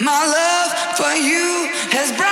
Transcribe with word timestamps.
My 0.00 0.24
love 0.24 0.96
for 0.96 1.12
you 1.14 1.68
has 1.92 2.12
brought 2.16 2.31